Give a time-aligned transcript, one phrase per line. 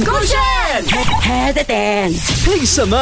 [0.00, 0.38] 勾选
[1.20, 2.96] head and 为什么？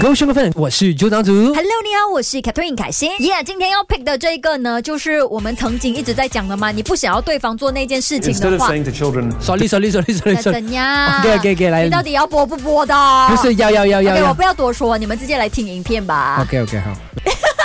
[0.00, 1.32] 各位兄弟们，我是组长组。
[1.32, 3.10] Hello，你好，我是 Catherine 凯欣。
[3.18, 10.52] Yeah，今天要 pick 的这个呢，就是我们曾经一直在讲的嘛，你不想要对方做那件事情 Instead 的 of 话，saying to children, sorry sorry sorry sorry, sorry.
[10.52, 11.20] 怎样？
[11.20, 12.94] 给给给来你到底要播不播的？
[13.28, 16.38] 不是要要要要 OK，我不要多说，你们直接来听影片吧。
[16.42, 16.92] ，OK OK 好，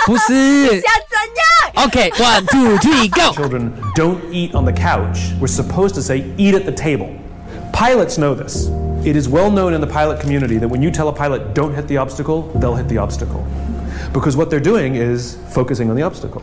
[0.06, 1.16] 不是想怎
[1.76, 3.32] 样？，OK one two three go。
[3.40, 7.10] children don't eat on the couch, we're supposed to say, eat at the table.
[7.78, 8.66] Pilots know this.
[9.06, 11.72] It is well known in the pilot community that when you tell a pilot, don't
[11.72, 13.46] hit the obstacle, they'll hit the obstacle.
[14.12, 16.42] Because what they're doing is focusing on the obstacle.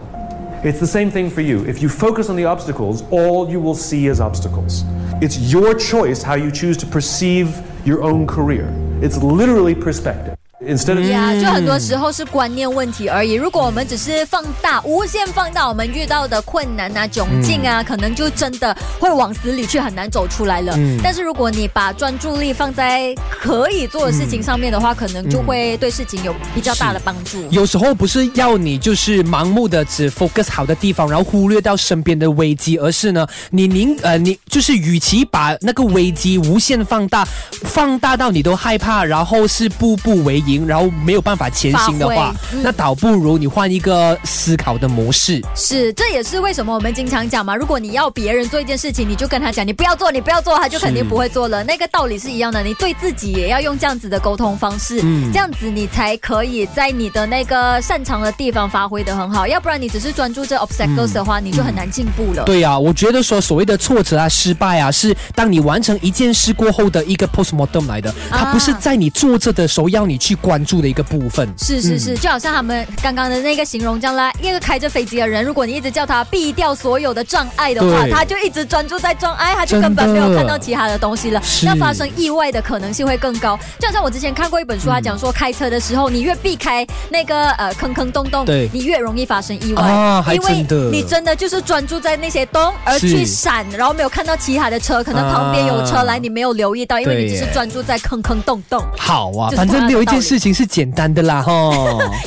[0.63, 1.65] It's the same thing for you.
[1.65, 4.85] If you focus on the obstacles, all you will see is obstacles.
[5.21, 8.73] It's your choice how you choose to perceive your own career.
[9.01, 10.37] It's literally perspective.
[10.67, 13.33] Instead of 呀就很多时候是观念问题而已。
[13.33, 20.77] 如果我们只是放大、无限放大我们遇到的困难啊、窘境啊，可能就真的会往死里去，很难走出来了。
[21.03, 27.45] 但是如果你把专注力放在可以做的事情上面的话，可能就会对事情有比较大的帮助。
[27.51, 37.27] 有时候不是要你就是盲目的只 focus 好的地方，然后忽略掉身边的危机，而是呢，你宁呃你就是与其把那个危机无限放大，
[37.63, 45.41] 放大到你都害怕，然后是步步为营，然后没有办法前行的话，嗯那倒不如你换一个思考的模式。
[45.55, 51.63] 是，这也是为什么我们经常讲嘛，如果你要别人做一件事情，你就跟他讲，你不要做，你不要做，他就肯定不会做了。
[51.63, 59.47] 那个道理是一样的，你对自己也要用这样子的沟通方式，嗯这样子你才可以在你的那个擅长的地方发挥的很好。
[59.47, 62.43] 要不然你只是专注这 obstacles 的话，你就很难进步了。
[62.43, 71.51] 对啊，我觉得说所谓的挫折啊、失败啊，是当你完成一件事过后的一个 postmortem 来的，它不是在你做着的时候要你去关注的一个部分。
[71.57, 83.57] 是是是，就好像他们刚刚的那个形容这样啦，一个开着飞机的人，如果你一直叫他避掉所有的障碍的话，他就一直专注在障碍，他就根本没有看到其他的东西了，那发生意外的可能性会更高。
[83.79, 98.83] 就好像我之前看过一本书，他讲说开车的时候，你越避开那个呃坑坑洞洞对，你越容易发生意外，啊还因为你真的就是专注在那些洞而去闪，然后没有看到其他的车，可能旁边有车来，啊你没有留意到，因为你只是专注在坑坑洞洞。
[98.97, 101.51] 好啊，就是反正没有一件同样的道理事情是简单的啦，哈。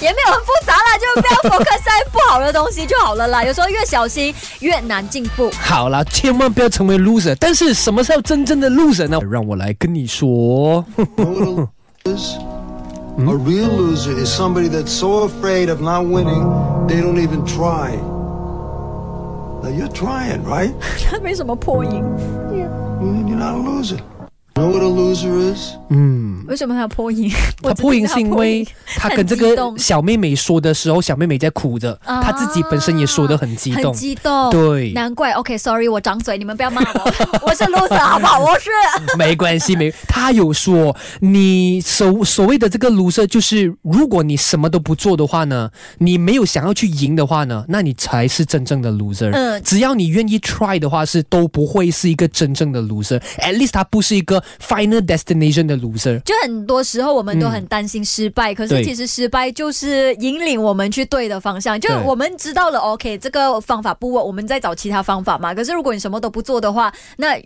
[0.01, 3.45] 也没有很复杂啦，就不要 focus 在不好的东西就好了啦。
[3.45, 5.51] 有时候越小心越难进步。
[5.61, 7.37] 好啦，千万不要成为 loser。
[7.39, 9.21] 但是什么叫真正的 loser 呢？
[9.31, 10.83] 让我来跟你说。
[13.19, 16.47] a real loser is somebody that's so afraid of not winning,
[16.87, 17.91] they don't even try.
[19.61, 20.73] Now you're trying, right?
[21.11, 22.03] 他没什么破音
[23.03, 23.99] ，Well, You're not a loser.
[24.59, 25.77] Know what a loser is?
[26.49, 27.31] 为什么他要破音？
[27.63, 33.93] 他破音是因为他跟这个小妹妹说的时候，小妹妹在哭着，啊他自己本身也说的很激动很。
[33.93, 35.31] 激动，对难怪。
[35.33, 37.13] OK，Sorry，、我长嘴，你们不要骂我，
[37.47, 37.98] 我是 loser 好
[38.53, 38.71] 不是。
[39.19, 39.93] 没关系，没。
[40.09, 49.31] 他有说，你所所谓的这个 loser，就是如果你什么都不做的话呢，你没有想要去赢的话呢，那你才是真正的 loser。
[49.33, 53.19] 嗯只要你愿意 try 的话，是都不会是一个真正的 loser。
[53.39, 56.21] At least 他不是一个 final destination 的 loser。
[56.21, 61.79] 就很多时候我们都很担心失败，可是其实失败就是引领我们去对的方向。
[61.81, 65.55] 就我们知道了，OK，这个方法不我们再找其他方法嘛。
[65.55, 67.37] 可是如果你什么都不做的话，那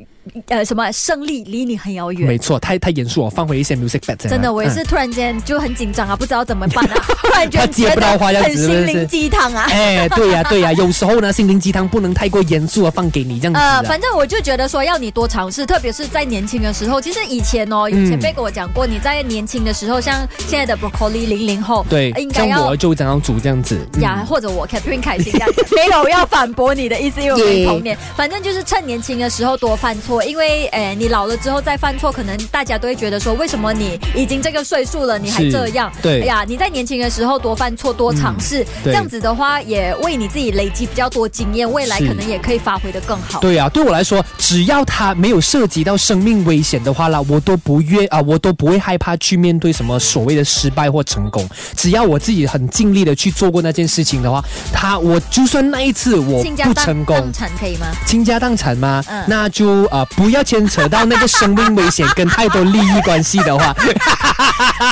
[0.46, 2.28] 呃什么胜利离你很遥远。
[2.28, 9.66] 没错，太太严肃了，放回一些 music bed 真的，我也是突然间就很紧张啊，不知道怎么办啊， 突然间他接不到话这样很心灵鸡汤啊。
[9.70, 17.00] 哎，对呀、对呀、有时候呢，心灵鸡汤不能太过严肃的放给你这样子呃，反正我就觉得说要你多尝试，特别是在年轻的时候。
[17.00, 23.78] 其实以前哦，有前辈跟我讲过，你在年轻的时候，像现在的 broccoli 零零后，对应，该要我就这样煮这样子。
[23.94, 35.90] 嗯呀，或者我 Catherine 凯欣这样子， 没有要反驳你的意思，因为我们童年，反正就是趁年轻的时候多犯错，因为诶你老了之后再犯错，可能大家都会觉得说，为什么你已经这个岁数了，你还这样？
[36.02, 43.40] 对哎呀，你在年轻的时候多犯错，多尝试，对这样子的话，也为你自己累积比较多经验，未来可能也可以发挥的更好。
[43.40, 51.48] 对啊，对我来说，只要他没有涉及到生命危险的话啦，我都不愿啊，我都不会害怕去面对什么所谓的失败或成功。
[51.76, 54.42] 只要我自己很尽力的去做过那件事情的话，
[54.72, 57.86] 他我就算那一次我不成功荡，产可以吗？
[58.06, 59.02] 倾家荡产吗？
[59.08, 63.74] 嗯那就呃不要牵扯到那个生命危险跟太多利益关系的话，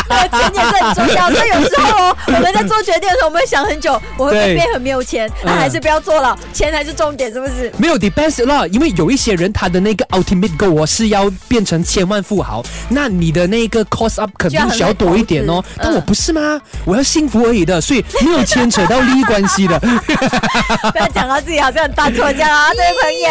[0.08, 5.31] 呃，钱也是很重要，所以有时候哦，我们在做决定的时候，我们会想很久，我会不会对变很没有钱？
[5.43, 7.72] 那嗯还是不要做了，钱才是重点，是不是？
[7.78, 15.62] 没有 depends 啦，因为有一些人他的那个 ultimate goal 哦是要变成成千万富豪，那你的那个 cost up 肯定需要多一点哦。
[15.76, 16.61] 但我不是吗？
[16.84, 19.78] 我要幸福而已的，所以没有牵扯到利益关系的。
[20.90, 23.31] 不要讲到自己好像很大错这样啊，这位朋友。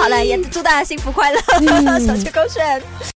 [0.00, 1.38] 好了，也祝大家幸福快乐，
[2.06, 3.06] 手机勾选。